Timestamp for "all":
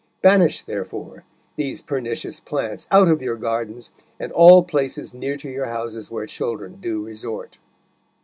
4.31-4.63